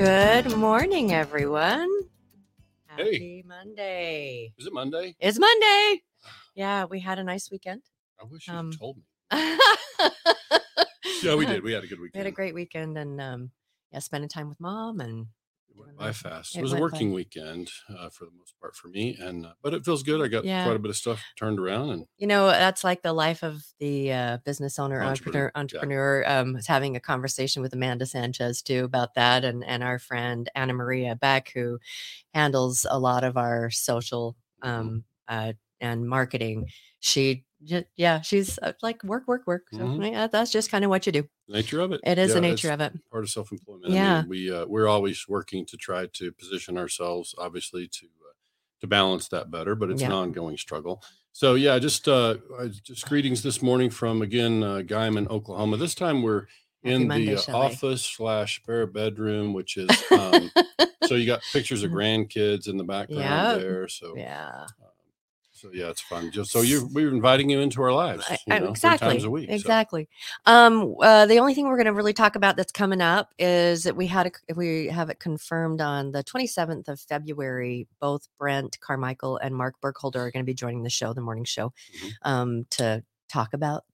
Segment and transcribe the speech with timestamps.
[0.00, 1.86] Good morning, everyone.
[2.96, 3.12] Hey.
[3.12, 4.54] Happy Monday.
[4.56, 5.14] Is it Monday?
[5.20, 6.00] It's Monday.
[6.54, 7.82] Yeah, we had a nice weekend.
[8.18, 9.02] I wish you Um, told me.
[11.22, 11.62] yeah, we did.
[11.62, 12.12] We had a good weekend.
[12.14, 13.50] We had a great weekend and um
[13.92, 15.26] yeah, spending time with mom and
[15.84, 16.16] doing by that.
[16.16, 16.56] fast.
[16.56, 19.46] It was a went by- working weekend uh, for the most part for me, and
[19.46, 20.20] uh, but it feels good.
[20.20, 20.64] I got Yeah.
[20.64, 23.62] quite a bit of stuff turned around, and you know that's like the life of
[23.78, 26.30] the uh, business owner Entrepreneur, entrepreneur yeah.
[26.30, 29.98] entrepreneur um was having a conversation with amanda sanchez too about that and and our
[29.98, 31.78] friend anna maria beck who
[32.34, 34.68] handles a lot of our social Mhm.
[34.68, 36.68] um uh and marketing
[37.00, 37.44] she
[37.96, 40.12] yeah she's uh, like work work work so Mhm.
[40.12, 42.00] yeah that's just kind of what you do nature of it.
[42.04, 43.92] it is the nature of it Part of self-employment.
[43.92, 44.18] I Yeah.
[44.20, 48.32] mean, we uh, we're always working to try to position ourselves, obviously, to uh,
[48.80, 51.02] to balance that better, but it's an ongoing struggle.
[51.32, 52.36] So yeah, just uh,
[52.84, 55.76] just greetings this morning from again uh, Guymon, Oklahoma.
[55.76, 56.46] This time we're
[56.84, 60.50] in Monday, the uh, office slash spare bedroom, which is um,
[61.02, 63.60] so you got pictures of grandkids in the background Yep.
[63.60, 63.88] there.
[63.88, 64.88] So yeah um,
[65.60, 66.30] so yeah, it's fun.
[66.30, 69.48] Just so you we're inviting you into our lives, you know, exactly times a week.
[69.48, 69.54] so.
[69.54, 70.08] exactly
[70.46, 73.82] um uh the only thing we're going to really talk about that's coming up is
[73.82, 78.78] that we had a, we have it confirmed on the 27th of february both brent
[78.80, 81.72] carmichael and mark burkholder are going to be joining the show the morning show
[82.02, 82.10] Mhm.
[82.22, 83.84] um to talk about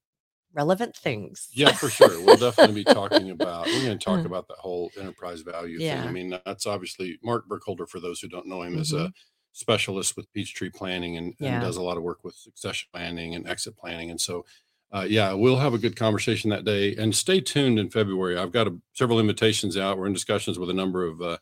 [0.53, 2.19] relevant things Yeah, for sure.
[2.23, 3.67] We'll definitely be talking about.
[3.67, 4.25] We're going to talk Uh.
[4.25, 5.99] about that whole enterprise value Yeah.
[5.99, 6.09] thing.
[6.09, 7.85] I mean, that's obviously Mark Burkholder.
[7.85, 9.05] For those who don't know him, is Mhm.
[9.05, 9.13] a
[9.57, 11.53] specialist with Peachtree Planning and, Yeah.
[11.55, 14.11] and does a lot of work with succession planning and exit planning.
[14.11, 14.45] And so,
[14.91, 16.95] uh, yeah, we'll have a good conversation that day.
[16.95, 18.37] And stay tuned in February.
[18.37, 19.97] I've got a, several invitations out.
[19.97, 21.37] We're in discussions with a number of uh,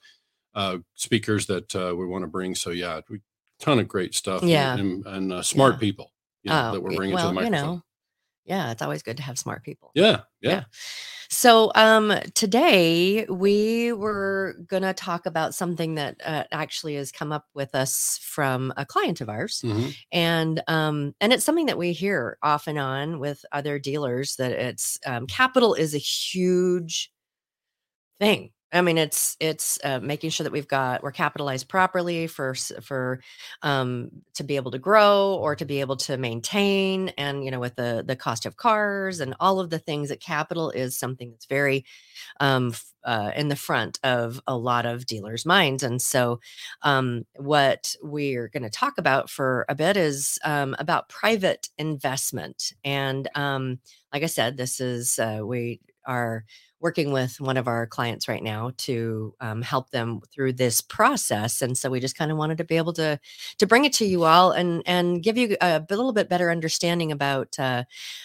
[0.55, 2.55] uh, speakers that uh, we want to bring.
[2.55, 3.19] So yeah, we
[3.59, 4.43] ton of great stuff.
[4.43, 4.75] Yeah.
[4.77, 5.79] and, and, uh, smart Yeah.
[5.79, 6.11] people
[6.43, 7.75] you know, Oh, that we're bringing well, to the you microphone.
[7.75, 7.81] know
[8.45, 10.63] yeah it's always good to have smart people yeah, yeah, Yeah.
[11.45, 17.31] So um today we were going to talk about something that uh, actually has come
[17.31, 19.95] up with us from a client of ours Mhm.
[20.11, 24.53] and um and it's something that we hear off and on with other dealers that
[24.53, 27.11] it's um, capital is a huge
[28.19, 32.53] thing i mean it's it's uh, making sure that we've got we're capitalized properly for
[32.81, 33.19] for
[33.61, 37.59] um to be able to grow or to be able to maintain and you know
[37.59, 41.31] with the the cost of cars and all of the things that capital is something
[41.31, 41.85] that's very
[42.39, 42.73] um
[43.05, 45.83] uh, in the front of a lot of dealers minds.
[45.83, 46.39] And so
[46.83, 52.73] um what we're going to talk about for a bit is um about private investment.
[52.83, 53.79] And um
[54.13, 56.45] like i said this is uh, we are
[56.79, 61.61] working with one of our clients right now to um, help them through this process
[61.61, 63.19] and so we just kind of wanted to be able to
[63.57, 66.51] to bring it to you all and and give you a bit- little bit better
[66.51, 67.83] understanding about uh,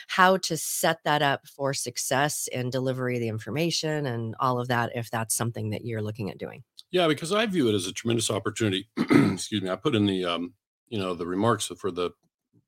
[0.08, 4.68] how to set that up for success and delivery of the information and all of
[4.68, 7.86] that if that's something that you're looking at doing Yeah, because I view it as
[7.86, 8.88] a tremendous opportunity.
[8.98, 9.70] Excuse me.
[9.70, 10.54] I put in the um,
[10.90, 12.10] you know, the remarks for the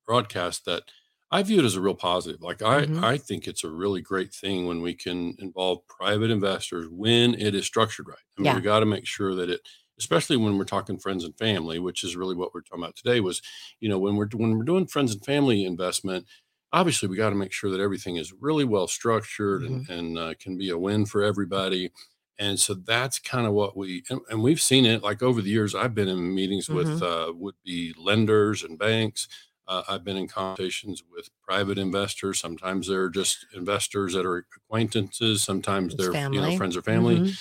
[0.07, 0.85] broadcast that
[1.33, 2.43] I view it as a real positive.
[2.43, 3.03] Like I, Mhm.
[3.03, 7.55] I think it's a really great thing when we can involve private investors when it
[7.55, 8.19] is structured right.
[8.39, 8.57] I mean, Yeah.
[8.57, 9.63] we got to make sure that it,
[9.99, 13.21] especially when we're talking friends and family, which is really what we're talking about today.
[13.21, 13.43] Was
[13.81, 16.27] you know when we're when we're doing friends and family investment,
[16.73, 20.35] obviously we got to make sure that everything is really well structured and and uh,
[20.39, 21.91] can be a win for everybody.
[22.39, 25.51] And so that's kind of what we and, and we've seen it like over the
[25.51, 25.75] years.
[25.75, 29.29] I've been in meetings with uh, would be lenders and banks.
[29.73, 32.39] Uh, I've been in conversations with private investors.
[32.39, 35.43] Sometimes they're just investors that are acquaintances.
[35.43, 37.39] Sometimes It's they're you know friends or family Mhm.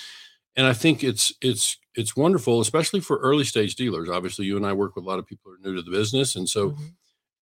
[0.56, 4.08] and I think it's it's it's wonderful, especially for early stage dealers.
[4.08, 5.90] Obviously, you and I work with a lot of people who are new to the
[5.90, 6.94] business, and so Mhm.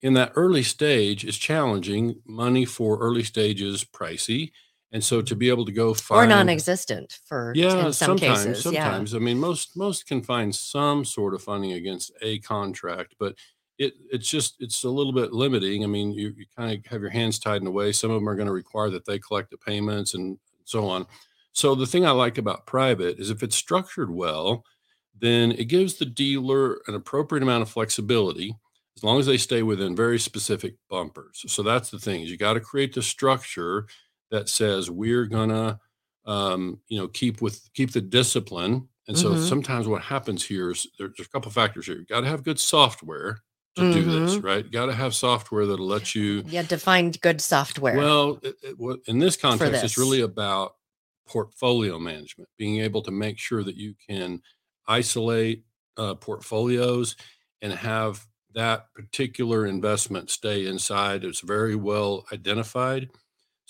[0.03, 2.23] in that early stage, it's challenging.
[2.27, 4.53] Money for early stage is pricey,
[4.93, 8.45] and so to be able to go far or non-existent for yeah, in some sometimes,
[8.45, 9.15] cases sometimes.
[9.15, 13.37] I mean, most most can find some sort of funding against a contract, but
[13.81, 15.85] it it's just it's a little bit limiting.
[15.85, 17.93] I mean, you you kind of have your hands tied in a way.
[17.93, 21.07] Some of them are going to require that they collect the payments and so on.
[21.53, 24.65] So the thing I like about private is if it's structured well,
[25.19, 28.55] then it gives the dealer an appropriate amount of flexibility
[28.97, 31.45] as long as they stay within very specific bumpers.
[31.49, 33.87] So that's the thing is you got to create the structure
[34.31, 35.81] that says we're gonna
[36.27, 38.89] um, you know keep with keep the discipline.
[39.09, 39.37] And so Mhm.
[39.37, 41.97] sometimes what happens here is there- there's a couple of factors here.
[41.99, 43.43] You got to have good software
[43.77, 44.43] to do this, Mhm.
[44.45, 44.71] right?
[44.71, 49.19] Got to have software that'll let you yeah define good software well, it, it, in
[49.19, 49.85] this context, this.
[49.85, 50.75] it's really about
[51.27, 54.43] portfolio management, being able to make sure that you can
[54.89, 55.65] isolate
[55.97, 57.15] uh, portfolios
[57.63, 61.25] and have that particular investment stay inside.
[61.25, 63.11] It's very well identified.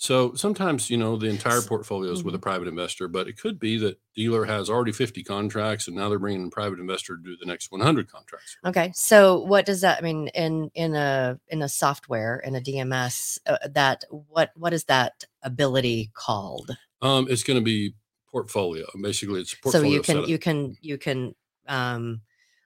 [0.01, 2.41] So sometimes, you know, the entire portfolio is with a mhm.
[2.41, 6.17] private investor, but it could be that dealer has already 50 contracts and now they're
[6.17, 8.57] bringing in a private investor to do the next 100 contracts.
[8.65, 8.91] Okay.
[8.95, 13.37] So what does that I mean in in a in a software in a DMS
[13.45, 16.75] uh, that what what is that ability called?
[17.03, 17.93] Um, it's going to be
[18.31, 18.87] portfolio.
[18.99, 20.29] Basically, it's So you can setup.
[20.29, 21.35] you can you can
[21.67, 22.21] um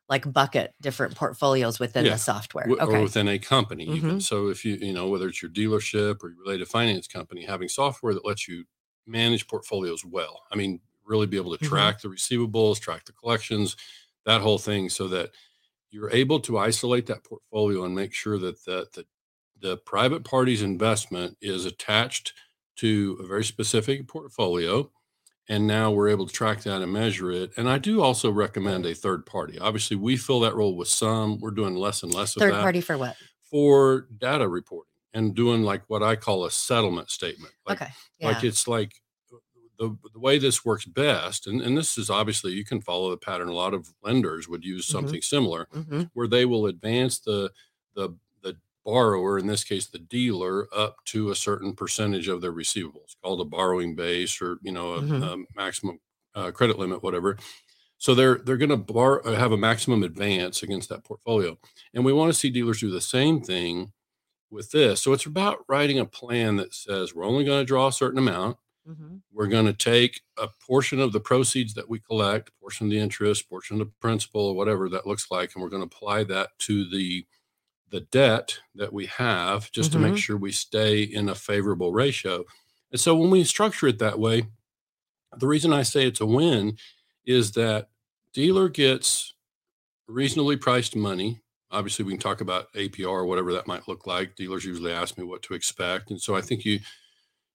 [0.10, 2.76] like bucket different portfolios within Yeah, the software.
[2.84, 3.04] or Okay.
[3.04, 4.20] within a company even Mhm.
[4.20, 7.70] so if you you know whether it's your dealership or your related finance company having
[7.70, 8.66] software that lets you
[9.08, 11.60] manage portfolios well i mean really be able to Mhm.
[11.64, 13.78] track the receivables track the collections
[14.26, 15.32] that whole thing so that
[15.92, 19.06] you're able to isolate that portfolio and make sure that the the,
[19.60, 22.34] the private party's investment is attached
[22.78, 24.92] to a very specific portfolio
[25.48, 28.86] and now we're able to track that and measure it and i do also recommend
[28.86, 29.60] a third party.
[29.60, 31.40] Obviously we fill that role with some.
[31.40, 33.18] We're doing less and less of Third party for what?
[33.52, 37.54] for data reporting and doing like what i call a settlement statement.
[37.66, 37.92] Like Okay.
[38.22, 38.94] like it's like
[39.78, 43.18] the, the way this works best and, and this is obviously you can follow the
[43.18, 43.50] pattern.
[43.50, 44.92] A lot of lenders would use Mhm.
[44.92, 47.52] something similar hmm where they will advance the
[47.96, 48.10] the
[48.86, 53.42] borrower, in this case the dealer, up to a certain percentage of their receivables, called
[53.42, 56.00] a borrowing base or you know a, hmm a maximum
[56.36, 57.38] uh, credit limit, whatever.
[57.98, 61.58] So they're they're going to bar uh, have a maximum advance against that portfolio,
[61.94, 63.94] and we want to see dealers do the same thing
[64.52, 65.02] with this.
[65.02, 68.20] So it's about writing a plan that says we're only going to draw a certain
[68.20, 68.58] amount.
[68.86, 72.92] hmm We're going to take a portion of the proceeds that we collect, portion of
[72.92, 75.96] the interest, portion of the principal, or whatever that looks like, and we're going to
[75.96, 77.28] apply that to the
[77.96, 81.94] the debt that we have just to make hmm sure we stay in a favorable
[81.94, 82.44] ratio.
[82.92, 84.48] And so when we structure it that way,
[85.38, 86.78] the reason I say it's a win
[87.26, 87.90] is that
[88.34, 89.34] dealer gets
[90.08, 91.42] reasonably priced money.
[91.72, 94.36] Obviously, we can talk about APR or whatever that might look like.
[94.36, 96.80] Dealers usually ask me what to expect, and so I think you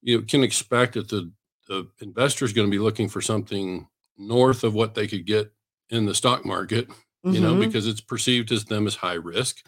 [0.03, 1.33] you can expect that the
[1.69, 3.89] the investor is going to be looking for something
[4.19, 5.53] north of what they could get
[5.91, 6.89] in the stock market,
[7.25, 9.65] you know, hmm because it's perceived as them as high risk,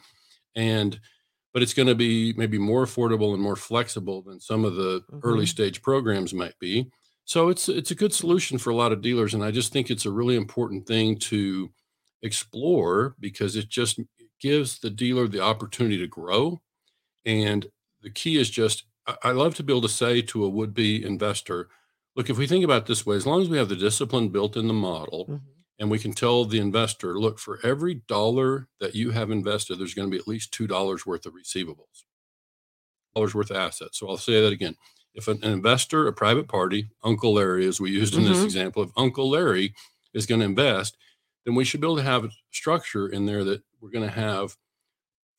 [0.54, 1.00] and
[1.52, 5.02] but it's going to be maybe more affordable and more flexible than some of the
[5.22, 6.90] early hmm stage programs might be.
[7.24, 9.90] So it's it's a good solution for a lot of dealers, and I just think
[9.90, 11.72] it's a really important thing to
[12.22, 14.00] explore because it just
[14.40, 16.60] gives the dealer the opportunity to grow.
[17.24, 17.66] And
[18.00, 18.84] the key is just
[19.22, 21.68] I, love to be able to say to a would-be investor,
[22.14, 24.56] look, if we think about this way, as long as we have the discipline built
[24.56, 25.51] in the model hmm
[25.82, 29.94] and we can tell the investor, look, for every dollar that you have invested, there's
[29.94, 32.04] going to be at least two dollars worth of receivables,
[33.16, 33.98] dollars worth of assets.
[33.98, 34.76] So I'll say that again.
[35.12, 38.44] If an, an investor, a private party, Uncle Larry, as we used in this hmm
[38.44, 39.74] example, if Uncle Larry
[40.14, 40.96] is going to invest,
[41.44, 44.14] then we should be able to have a structure in there that we're going to
[44.14, 44.56] have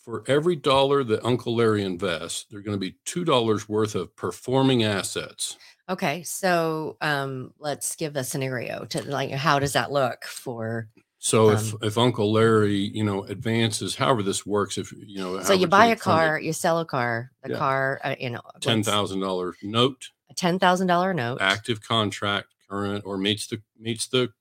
[0.03, 4.15] for every dollar that Uncle Larry invests, there's going to be two dollars worth of
[4.15, 5.57] performing assets.
[5.89, 6.23] Okay.
[6.23, 11.73] So um, let's give a scenario to like how does that look for So if
[11.73, 15.67] um, if Uncle Larry, you know, advances, however this works, if you know, so you
[15.67, 19.21] buy a car, you sell a car, the yeah, car, uh, you know, ten thousand
[19.21, 21.37] dollar note, a ten thousand dollar note.
[21.39, 24.33] active contract, current, or meets the meets the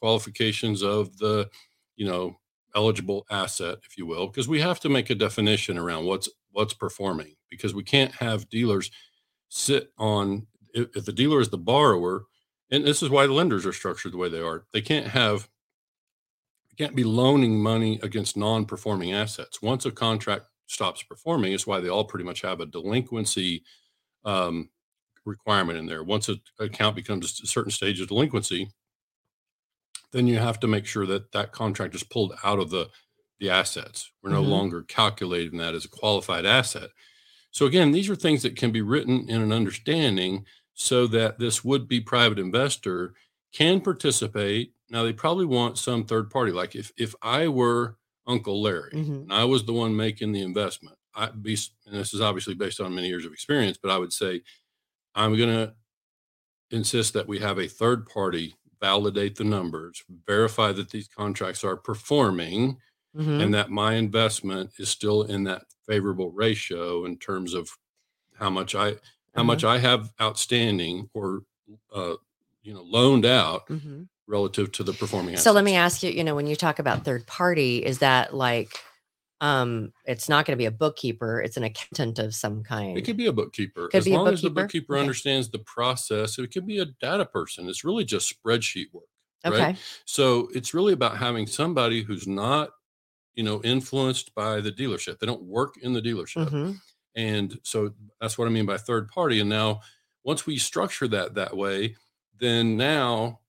[0.00, 1.50] qualifications of the,
[1.96, 2.38] you know,
[2.78, 6.74] eligible asset, if you will, because we have to make a definition around what's what's
[6.74, 8.90] performing because we can't have dealers
[9.48, 12.24] sit on if, if the dealer is the borrower,
[12.70, 14.64] and this is why the lenders are structured the way they are.
[14.72, 15.48] They can't have
[16.78, 19.60] can't be loaning money against non-performing assets.
[19.60, 23.64] Once a contract stops performing, it's why they all pretty much have a delinquency
[24.24, 24.70] um,
[25.24, 26.04] requirement in there.
[26.04, 28.70] Once an account becomes a certain stage of delinquency,
[30.12, 32.90] then you have to make sure that that contract is pulled out of the
[33.40, 34.10] the assets.
[34.22, 36.90] We're no hmm longer calculating that as a qualified asset.
[37.50, 41.64] So again, these are things that can be written in an understanding so that this
[41.64, 43.14] would-be private investor
[43.52, 44.74] can participate.
[44.90, 46.52] Now they probably want some third party.
[46.52, 50.42] Like if if I were Uncle Larry hmm and I was the one making the
[50.42, 53.98] investment, I'd be and this is obviously based on many years of experience, but I
[53.98, 54.42] would say
[55.14, 55.76] I'm gonna
[56.70, 61.76] insist that we have a third party validate the numbers, verify that these contracts are
[61.76, 62.78] performing,
[63.14, 67.70] hmm and that my investment is still in that favorable ratio in terms of
[68.38, 68.96] how much I
[69.34, 71.42] how uh much I have outstanding or
[71.94, 72.14] uh,
[72.62, 76.22] you know loaned out hmm relative to the performing So let me ask you, you
[76.22, 78.78] know, when you talk about third party, is that like
[79.40, 82.98] um it's not going to be a bookkeeper, it's an accountant of some kind.
[82.98, 84.94] It could be a bookkeeper Could as long as the bookkeeper?
[84.94, 85.00] Okay.
[85.02, 86.38] understands the process.
[86.38, 87.68] It could be a data person.
[87.68, 89.04] It's really just spreadsheet work,
[89.46, 89.68] right?
[89.68, 89.78] Okay.
[90.06, 92.70] So it's really about having somebody who's not
[93.34, 95.18] you know influenced by the dealership.
[95.18, 96.80] They don't work in the dealership hmm
[97.16, 99.40] And so that's what I mean by third party.
[99.40, 99.80] And now
[100.24, 101.96] once we structure that that way,
[102.38, 103.40] then now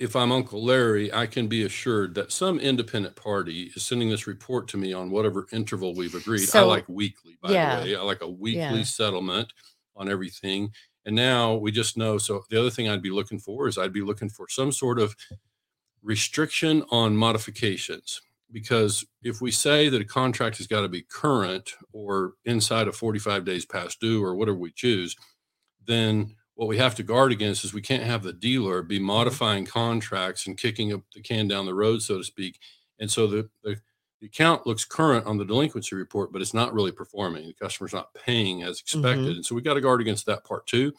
[0.00, 4.26] if I'm Uncle Larry, I can be assured that some independent party is sending this
[4.26, 6.48] report to me on whatever interval we've agreed.
[6.54, 7.96] I like weekly, by yeah, the way.
[7.96, 8.82] I like a weekly yeah.
[8.82, 9.52] settlement
[9.94, 10.72] on everything.
[11.04, 12.16] And now we just know.
[12.16, 14.98] So the other thing I'd be looking for is I'd be looking for some sort
[14.98, 15.14] of
[16.02, 18.22] restriction on modifications.
[18.50, 22.96] Because if we say that a contract has got to be current or inside of
[22.96, 25.14] 45 days past due or whatever we choose,
[25.86, 29.64] then what we have to guard against is we can't have the dealer be modifying
[29.64, 32.58] contracts and kicking up the can down the road, so to speak.
[32.98, 33.80] And so the, the,
[34.20, 37.46] the account looks current on the delinquency report, but it's not really performing.
[37.46, 39.24] The customer's not paying as expected.
[39.28, 39.36] Mhm.
[39.36, 40.92] And so we got to guard against that part too.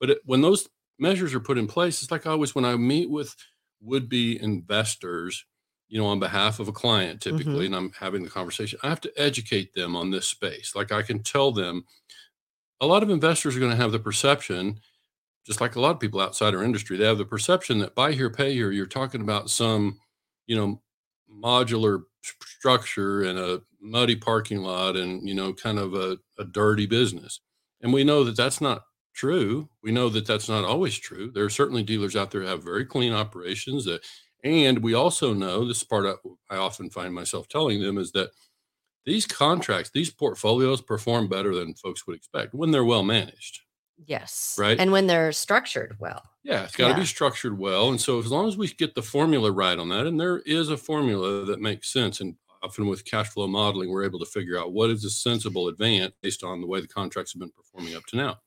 [0.00, 0.66] But it, when those
[0.98, 3.36] measures are put in place, it's like always when I meet with
[3.82, 5.44] would be investors,
[5.88, 7.66] you know, on behalf of a client typically, Mhm.
[7.66, 10.74] and I'm having the conversation, I have to educate them on this space.
[10.74, 11.84] Like I can tell them
[12.80, 14.80] a lot of investors are going to have the perception,
[15.44, 18.12] just like a lot of people outside our industry, they have the perception that buy
[18.12, 19.98] here, pay here, you're talking about some,
[20.46, 20.80] you know,
[21.32, 22.02] modular
[22.44, 27.40] structure and a muddy parking lot and, you know, kind of a, a dirty business.
[27.80, 28.82] And we know that that's not
[29.14, 29.68] true.
[29.82, 31.30] We know that that's not always true.
[31.32, 34.02] There are certainly dealers out there have very clean operations that,
[34.44, 36.18] and we also know this part
[36.50, 38.30] I often find myself telling them is that
[39.04, 43.60] these contracts, these portfolios perform better than folks would expect when they're well managed,
[44.06, 44.56] Yes.
[44.58, 44.78] right?
[44.78, 46.22] And when they're structured well.
[46.44, 47.90] Yeah, it's got to be structured well.
[47.90, 50.70] And so, as long as we get the formula right on that, and there is
[50.70, 54.58] a formula that makes sense, and often with cash flow modeling, we're able to figure
[54.58, 57.94] out what is a sensible advance based on the way the contracts have been performing
[57.94, 58.38] up to now.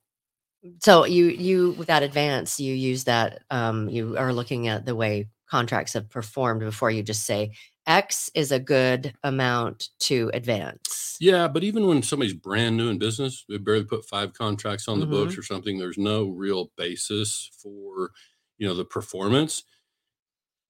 [0.82, 4.96] So you you with that advance, you use that um you are looking at the
[4.96, 7.52] way contracts have performed before you just say
[7.86, 11.05] X is a good amount to advance.
[11.20, 15.00] Yeah, but even when somebody's brand new in business, they barely put five contracts on
[15.00, 15.38] the books Mhm.
[15.38, 18.12] or something, there's no real basis for,
[18.58, 19.64] you know, the performance.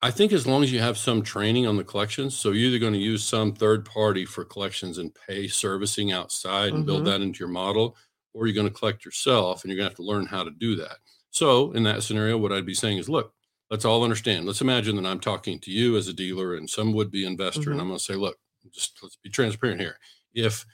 [0.02, 2.80] I think as long as you have some training on the collections, so you're either
[2.80, 7.06] going to use some third party for collections and pay servicing outside and build Mhm.
[7.06, 7.96] that into your model,
[8.34, 10.52] or you're going to collect yourself and you're going to have to learn how to
[10.52, 10.98] do that.
[11.32, 13.34] So in that scenario, what I'd be saying is, look,
[13.72, 14.46] let's all understand.
[14.46, 17.72] Let's imagine that I'm talking to you as a dealer and some would be investor,
[17.72, 17.82] and Mhm.
[17.82, 18.38] I'm going to say, look,
[18.72, 19.98] just let's be transparent here.
[20.36, 20.66] If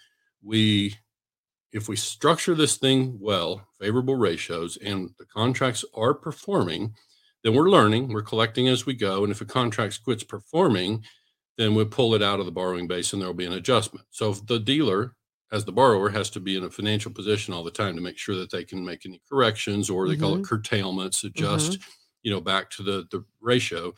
[0.44, 0.98] we
[1.72, 6.96] if we structure this thing well, favorable ratios, and the contracts are performing,
[7.44, 9.24] then we're learning, we're collecting as we go.
[9.24, 11.06] And if a contract quits performing,
[11.58, 14.08] then we pull it out of the borrowing base and there will be an adjustment.
[14.12, 15.16] So if the dealer,
[15.52, 18.18] as the borrower, has to be in a financial position all the time to make
[18.18, 20.44] sure that they can make any corrections or they call it Mhm.
[20.44, 21.84] curtailments, adjust, Mhm.
[22.24, 23.94] you know, back to the the ratio.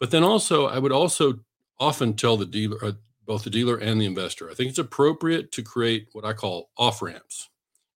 [0.00, 1.44] But then also, I would also
[1.80, 2.92] often tell the dealer, uh,
[3.26, 6.70] both the dealer and the investor, I think it's appropriate to create what I call
[6.76, 7.48] off ramps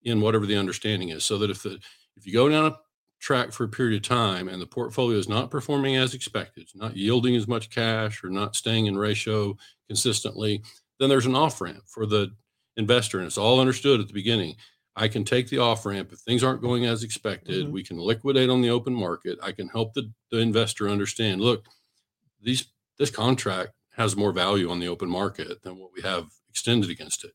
[0.03, 1.79] in whatever the understanding is, so that if the
[2.17, 2.77] if you go down a
[3.21, 6.77] track for a period of time and the portfolio is not performing as expected, it's
[6.77, 9.57] not yielding as much cash or not staying in ratio
[9.89, 10.63] consistently,
[10.99, 12.31] then there's an off ramp for the
[12.77, 14.55] investor, and it's all understood at the beginning.
[14.95, 17.67] I can take the off ramp if things aren't going as expected.
[17.67, 17.71] Mhm.
[17.71, 19.39] We can liquidate on the open market.
[19.43, 21.41] I can help the, the investor understand.
[21.41, 21.67] Look,
[22.41, 22.67] these
[22.99, 27.25] this contract has more value on the open market than what we have extended against
[27.25, 27.33] it.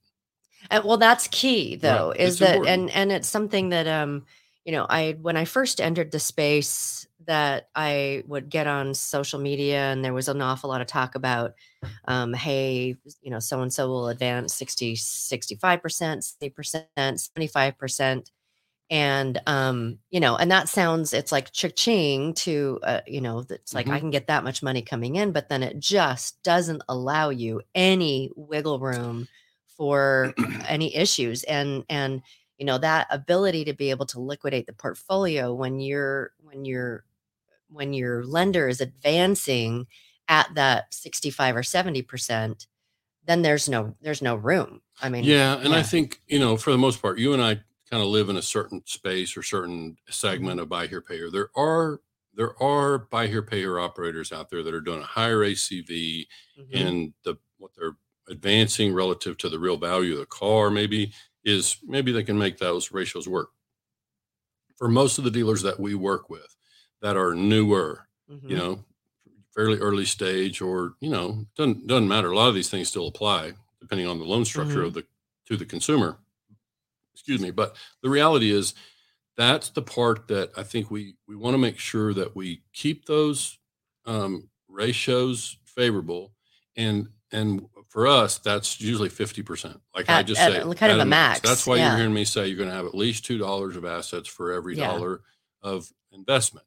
[0.72, 2.92] And well, that's key though, is that important.
[2.92, 4.26] and and it's something that um,
[4.66, 9.40] you know, I when I first entered the space that I would get on social
[9.40, 11.54] media and there was an awful lot of talk about
[12.06, 18.32] um, hey, you know, so and so will advance 60, 65%, 60%, 75%.
[18.94, 23.74] And um, you know, and that sounds it's like cha-ching to uh, you know, it's
[23.74, 24.00] like I Mhm.
[24.02, 28.30] can get that much money coming in, but then it just doesn't allow you any
[28.36, 29.28] wiggle room
[29.66, 30.36] for
[30.68, 32.22] any issues and and
[32.60, 37.04] you know that ability to be able to liquidate the portfolio when you're when you're
[37.70, 39.88] when your lender is advancing
[40.28, 42.68] at that 65 or 70 percent
[43.26, 46.70] then there's no there's no room i mean Yeah, and I think you know, for
[46.72, 49.98] the most part, you and I kind of live in a certain space or certain
[50.10, 50.62] segment Mhm.
[50.62, 51.32] of buy here, pay here.
[51.32, 52.02] There are
[52.36, 56.28] there are buy here, pay here operators out there that are doing a higher ACV
[56.56, 56.94] Mhm.
[56.94, 57.98] and the what they're
[58.30, 61.14] advancing relative to the real value of the car maybe
[61.44, 63.52] is maybe they can make those ratios work.
[64.78, 66.56] For most of the dealers that we work with
[67.02, 68.08] that are newer,
[68.48, 68.58] you Mhm.
[68.58, 68.86] know,
[69.56, 72.32] fairly early stage or, you know, doesn't doesn't matter.
[72.32, 74.84] A lot of these things still apply depending on the loan structure Mhm.
[74.84, 75.06] of the
[75.48, 76.23] to the consumer.
[77.14, 78.74] Excuse me, but the reality is
[79.38, 83.06] that's the part that I think we we want to make sure that we keep
[83.06, 83.58] those
[84.06, 86.34] um, ratios favorable
[86.76, 89.80] and and for us, that's usually 50%.
[89.96, 92.26] Like I just at say, kind of at a max, That's why you're hearing me
[92.26, 94.88] say you're going to have at least $2 of assets for every Yeah.
[94.88, 95.22] dollar
[95.62, 96.66] of investment.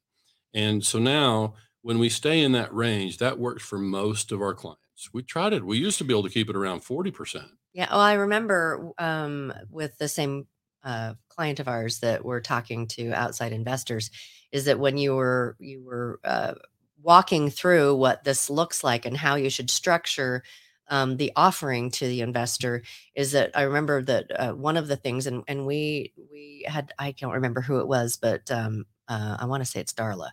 [0.55, 4.55] And so now when we stay in that range, that works for most of our
[4.55, 4.83] clients.
[5.13, 5.65] We tried it.
[5.65, 7.45] We used to be able to keep it around 40%.
[7.73, 10.47] Yeah, well, I remember um, with the same
[10.83, 14.11] uh, client of ours that we're talking to outside investors,
[14.53, 16.55] is that when you were you were uh,
[17.03, 20.43] walking through what this looks like and how you should structure
[20.89, 22.83] um, the offering to the investor,
[23.15, 26.93] is that I remember that uh, one of the things, and and we we had
[26.99, 30.31] I can't remember who it was, but um, uh, I want to say it's Darla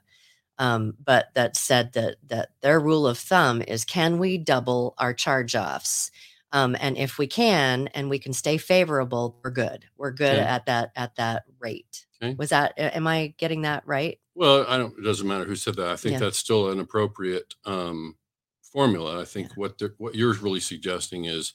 [0.60, 5.14] um, but that said that that their rule of thumb is can we double our
[5.14, 6.12] charge offs
[6.52, 10.48] um, and if we can and we can stay favorable we're good we're good Okay.
[10.48, 12.36] at that at that rate Okay.
[12.36, 14.98] was that am i getting that right Well, I don't.
[14.98, 15.90] It doesn't matter who said that.
[15.90, 16.20] I think Yeah.
[16.20, 18.16] that's still an appropriate um,
[18.64, 19.22] formula.
[19.22, 19.54] I think Yeah.
[19.56, 21.54] what they're, what you're really suggesting is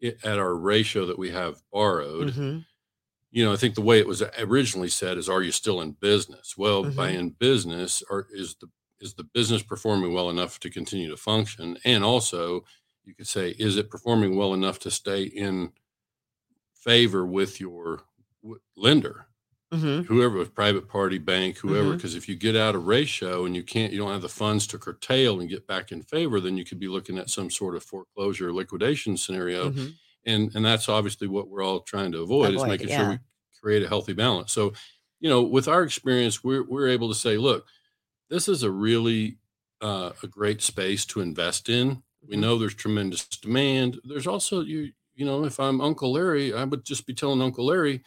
[0.00, 2.32] it, at our ratio that we have borrowed.
[2.34, 2.64] Mhm.
[3.32, 5.92] You know, I think the way it was originally said is, "Are you still in
[5.92, 7.12] business?" Well, by Mhm.
[7.12, 8.68] in business, or is the
[9.00, 11.78] is the business performing well enough to continue to function?
[11.84, 12.64] And also,
[13.04, 15.72] you could say, is it performing well enough to stay in
[16.74, 18.02] favor with your
[18.42, 19.26] w- lender?
[19.72, 20.08] Mhm.
[20.08, 23.92] whoever private party bank whoever because if you get out of ratio and you can't
[23.92, 26.78] you don't have the funds to curtail and get back in favor then you could
[26.80, 29.98] be looking at some sort of foreclosure or liquidation scenario Mhm.
[30.26, 33.18] And and that's obviously what we're all trying to avoid, is Avoid, making sure we
[33.60, 34.72] create a healthy balance so
[35.20, 37.66] you know with our experience we're we're able to say look
[38.30, 39.38] this is a really
[39.80, 42.40] uh, a great space to invest in we Mhm.
[42.42, 46.84] know there's tremendous demand there's also you you know if i'm uncle larry i would
[46.84, 48.02] just be telling uncle larry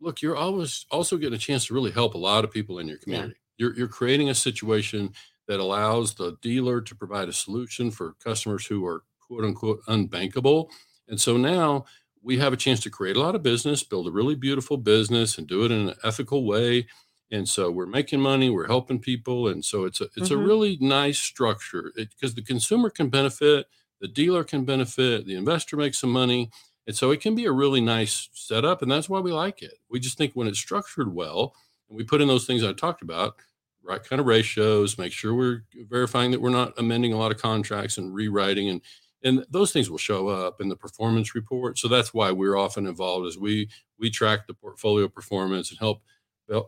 [0.00, 2.88] look, you're always also getting a chance to really help a lot of people in
[2.88, 3.04] your Yeah.
[3.04, 3.36] community.
[3.56, 5.14] You're you're creating a situation
[5.46, 10.70] that allows the dealer to provide a solution for customers who are quote unquote unbankable.
[11.08, 11.84] And so now
[12.22, 15.38] we have a chance to create a lot of business, build a really beautiful business
[15.38, 16.86] and do it in an ethical way.
[17.30, 19.48] And so we're making money, we're helping people.
[19.48, 20.38] And so it's a it's a Mhm.
[20.38, 23.66] really nice structure because the consumer can benefit,
[24.00, 26.50] the dealer can benefit, the investor makes some money.
[26.86, 29.74] And so it can be a really nice setup, and that's why we like it.
[29.88, 31.54] We just think when it's structured well,
[31.88, 33.36] and we put in those things I talked about,
[33.84, 37.38] right kind of ratios, make sure we're verifying that we're not amending a lot of
[37.40, 38.80] contracts and rewriting, and
[39.24, 41.78] and those things will show up in the performance report.
[41.78, 46.02] So that's why we're often involved as we we track the portfolio performance and help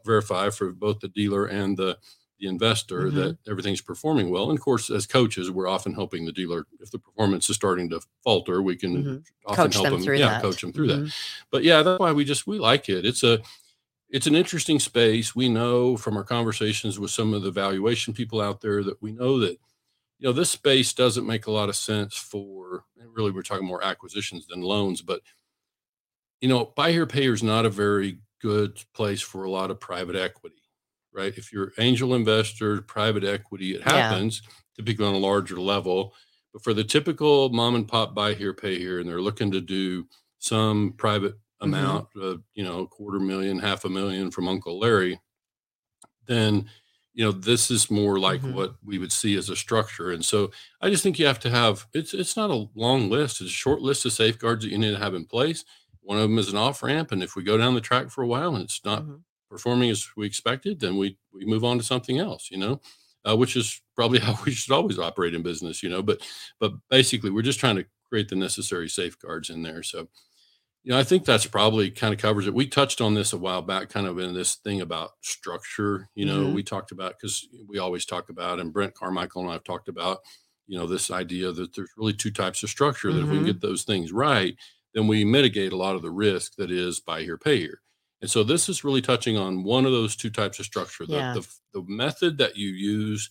[0.05, 1.99] verify for both the dealer and the
[2.41, 3.15] the investor Mhm.
[3.15, 4.51] that everything's performing well.
[4.51, 7.89] And of course, as coaches, we're often helping the dealer if the performance is starting
[7.91, 8.61] to falter.
[8.61, 9.25] We can Mhm.
[9.47, 11.01] often coach help them them, through yeah, that coach them through that.
[11.05, 11.15] Mhm.
[11.51, 13.05] But yeah, that's why we just we like it.
[13.07, 13.41] It's a
[14.11, 15.35] it's an interesting space.
[15.35, 19.13] We know from our conversations with some of the valuation people out there that we
[19.13, 19.59] know that
[20.19, 23.85] you know this space doesn't make a lot of sense for really we're talking more
[23.85, 25.21] acquisitions than loans, but
[26.41, 29.71] you know, buy here pay here is not a very good place for a lot
[29.71, 30.63] of private equity,
[31.13, 31.37] right?
[31.37, 33.93] If you're angel investor, private equity, it Yeah.
[33.93, 34.43] happens
[34.77, 36.15] typically on a larger level.
[36.53, 39.61] But for the typical mom and pop buy here, pay here, and they're looking to
[39.61, 40.07] do
[40.39, 41.65] some private Mhm.
[41.65, 45.21] amount of, you know, quarter million, half a million from Uncle Larry,
[46.27, 46.71] then
[47.15, 48.55] you know this is more like Mhm.
[48.55, 50.51] what we would see as a structure and so
[50.81, 53.53] i just think you have to have it's it's not a long list it's a
[53.55, 55.65] short list of safeguards that you need to have in place
[56.01, 58.23] one of them is an off ramp and if we go down the track for
[58.23, 59.23] a while and it's not Mhm.
[59.51, 62.81] performing as we expected then we we move on to something else you know
[63.29, 66.21] uh, which is probably how we should always operate in business you know but
[66.61, 70.09] but basically we're just trying to create the necessary safeguards in there so
[70.85, 72.55] you know, I think that's probably kind of covers it.
[72.55, 76.11] We touched on this a while back, kind of in this thing about structure.
[76.15, 76.51] You know, Mhm.
[76.51, 79.89] we talked about because we always talk about, and Brent Carmichael and I have talked
[79.89, 80.21] about,
[80.67, 83.13] you know, this idea that there's really two types of structure.
[83.13, 83.55] That if we can Mhm.
[83.55, 84.57] get those things right,
[84.95, 87.81] then we mitigate a lot of the risk that is buy here, pay here.
[88.21, 91.07] And so this is really touching on one of those two types of structure.
[91.07, 91.33] The, Yeah.
[91.33, 93.31] the, the method that you use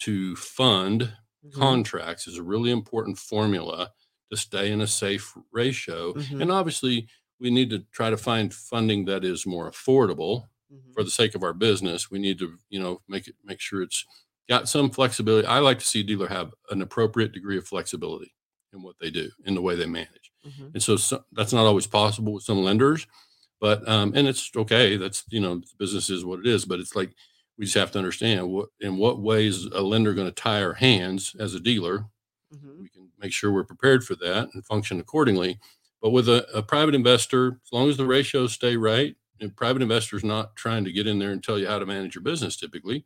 [0.00, 1.84] to fund Mhm.
[1.84, 3.90] contracts is a really important formula
[4.30, 6.14] to stay in a safe ratio.
[6.14, 6.40] Mhm.
[6.42, 7.08] And obviously,
[7.40, 10.94] we need to try to find funding that is more affordable Mhm.
[10.94, 12.10] for the sake of our business.
[12.10, 14.04] We need to, you know, make it make sure it's
[14.48, 15.46] got some flexibility.
[15.46, 18.34] I like to see a dealer have an appropriate degree of flexibility
[18.72, 20.32] in what they do, in the way they manage.
[20.46, 20.72] Mhm.
[20.74, 23.06] And so, so that's not always possible with some lenders,
[23.60, 24.96] but um, and it's okay.
[24.96, 26.64] That's you know, business is what it is.
[26.66, 27.14] But it's like
[27.58, 30.74] we just have to understand what in what ways a lender going to tie our
[30.74, 32.06] hands as a dealer
[32.54, 32.78] Mhm.
[32.78, 35.58] we can make sure we're prepared for that and function accordingly.
[36.02, 39.82] But with a, a private investor, as long as the ratios stay right, and private
[39.82, 42.56] investors not trying to get in there and tell you how to manage your business
[42.56, 43.04] typically,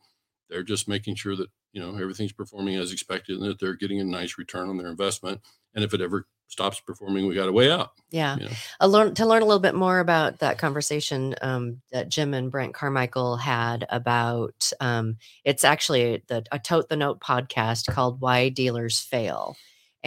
[0.50, 4.00] they're just making sure that you know everything's performing as expected and that they're getting
[4.00, 5.40] a nice return on their investment.
[5.74, 7.92] And if it ever stops performing, we got a way out.
[8.11, 8.37] Yeah.
[8.37, 8.87] You know?
[8.87, 12.74] Learn to learn a little bit more about that conversation um, that Jim and Brent
[12.74, 14.72] Carmichael had about.
[14.81, 19.57] Um, it's actually the a tote the note podcast called "Why Dealers Fail,"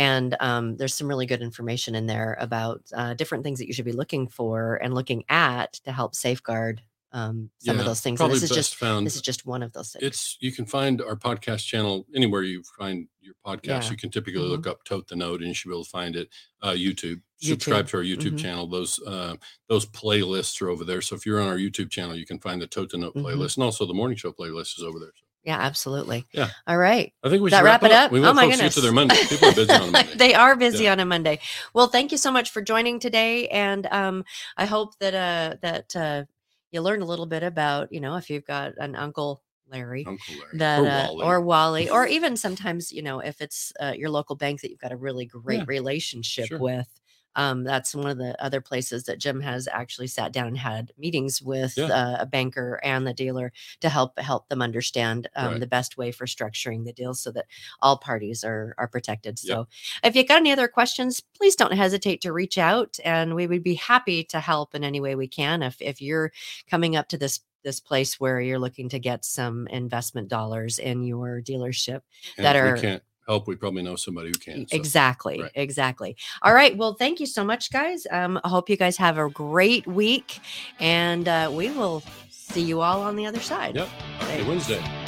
[0.01, 3.73] and um, there's some really good information in there about uh, different things that you
[3.73, 6.81] should be looking for and looking at to help safeguard
[7.13, 8.21] um, some of those things.
[8.21, 9.05] And this is just found.
[9.05, 10.03] this is just one of those things.
[10.03, 13.83] It's you can find our podcast channel anywhere you find your podcast.
[13.85, 13.89] Yeah.
[13.91, 14.49] You can typically Mhm.
[14.49, 16.29] look up "Tote the Note" and you should be able to find it.
[16.61, 17.89] Uh, YouTube, subscribe YouTube.
[17.89, 18.39] to our YouTube Mhm.
[18.39, 18.65] channel.
[18.67, 19.35] Those uh,
[19.67, 21.01] those playlists are over there.
[21.01, 23.23] So if you're on our YouTube channel, you can find the "Tote the Note" Mhm.
[23.23, 25.11] playlist, and also the morning show playlist is over there.
[25.19, 26.25] So yeah, absolutely.
[26.31, 26.49] Yeah.
[26.67, 27.13] All right.
[27.23, 28.11] I think we should wrap it up?
[28.11, 28.83] We Oh want my folks to to goodness.
[28.83, 29.15] their Monday.
[29.27, 30.15] People are busy on a Monday.
[30.15, 30.91] they are busy Yeah.
[30.91, 31.39] on a Monday.
[31.73, 34.23] Well, thank you so much for joining today, and um,
[34.57, 36.23] I hope that uh, that uh,
[36.71, 40.35] you learned a little bit about you know if you've got an uncle Larry Uncle
[40.35, 41.25] Larry that or uh, Wally.
[41.25, 44.79] or Wally, or even sometimes you know if it's uh, your local bank that you've
[44.79, 45.65] got a really great Yeah.
[45.67, 46.59] relationship Sure.
[46.59, 46.87] with.
[47.35, 50.91] Um, that's one of the other places that Jim has actually sat down and had
[50.97, 51.85] meetings with Yeah.
[51.85, 55.59] uh, a banker and the dealer to help help them understand um, Right.
[55.59, 57.45] the best way for structuring the deal so that
[57.81, 59.39] all parties are are protected.
[59.39, 59.67] So,
[60.03, 63.63] if you got any other questions, please don't hesitate to reach out, and we would
[63.63, 65.63] be happy to help in any way we can.
[65.63, 66.31] If if you're
[66.69, 71.03] coming up to this this place where you're looking to get some investment dollars in
[71.03, 72.01] your dealership,
[72.37, 74.67] And that are- help, we probably know somebody who can.
[74.67, 74.75] so.
[74.75, 75.51] exactly, right.
[75.55, 76.15] exactly.
[76.41, 76.75] All right.
[76.75, 78.05] Well, thank you so much, guys.
[78.11, 80.39] Um, I hope you guys have a great week,
[80.79, 83.75] and uh, we will see you all on the other side.
[83.75, 83.87] Yep.
[83.87, 85.00] Happy Wednesday.